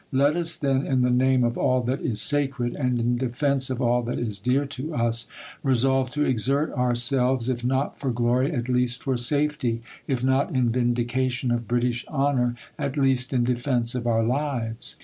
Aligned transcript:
Let 0.11 0.35
us, 0.35 0.57
then, 0.57 0.83
in 0.87 1.01
the 1.03 1.11
name 1.11 1.43
of 1.43 1.59
all 1.59 1.83
that 1.83 2.01
is 2.01 2.19
sacred, 2.19 2.73
and 2.75 2.99
in 2.99 3.17
defence 3.17 3.69
of 3.69 3.83
all 3.83 4.01
that 4.05 4.17
is 4.17 4.39
dear 4.39 4.65
to 4.65 4.95
us, 4.95 5.27
resolve 5.61 6.09
to 6.13 6.23
exert 6.23 6.71
ourselves, 6.71 7.49
if 7.49 7.63
not 7.63 7.99
for 7.99 8.09
glory, 8.09 8.51
at 8.51 8.67
least 8.67 9.03
for 9.03 9.15
safety; 9.15 9.83
if 10.07 10.23
not 10.23 10.55
in 10.55 10.71
vindication 10.71 11.51
of 11.51 11.67
British 11.67 12.03
honor, 12.07 12.55
at 12.79 12.97
least 12.97 13.31
in 13.31 13.43
defence 13.43 13.93
of 13.93 14.07
our 14.07 14.23
lives. 14.23 14.95